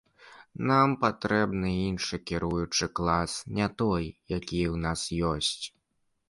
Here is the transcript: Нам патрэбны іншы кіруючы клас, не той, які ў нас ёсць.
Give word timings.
Нам 0.69 0.93
патрэбны 1.03 1.73
іншы 1.89 2.19
кіруючы 2.31 2.89
клас, 3.01 3.37
не 3.59 3.67
той, 3.83 4.09
які 4.37 4.61
ў 4.73 4.83
нас 4.87 5.01
ёсць. 5.35 5.63